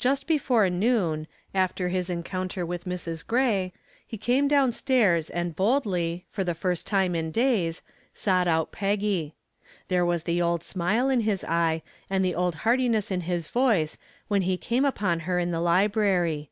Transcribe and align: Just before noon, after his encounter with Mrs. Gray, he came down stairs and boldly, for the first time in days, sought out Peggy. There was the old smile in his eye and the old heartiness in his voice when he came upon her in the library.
Just 0.00 0.26
before 0.26 0.68
noon, 0.68 1.28
after 1.54 1.88
his 1.88 2.10
encounter 2.10 2.66
with 2.66 2.84
Mrs. 2.84 3.24
Gray, 3.24 3.72
he 4.04 4.18
came 4.18 4.48
down 4.48 4.72
stairs 4.72 5.30
and 5.30 5.54
boldly, 5.54 6.26
for 6.32 6.42
the 6.42 6.52
first 6.52 6.84
time 6.84 7.14
in 7.14 7.30
days, 7.30 7.80
sought 8.12 8.48
out 8.48 8.72
Peggy. 8.72 9.36
There 9.86 10.04
was 10.04 10.24
the 10.24 10.42
old 10.42 10.64
smile 10.64 11.08
in 11.08 11.20
his 11.20 11.44
eye 11.44 11.82
and 12.10 12.24
the 12.24 12.34
old 12.34 12.56
heartiness 12.66 13.12
in 13.12 13.20
his 13.20 13.46
voice 13.46 13.98
when 14.26 14.42
he 14.42 14.56
came 14.56 14.84
upon 14.84 15.20
her 15.30 15.38
in 15.38 15.52
the 15.52 15.60
library. 15.60 16.50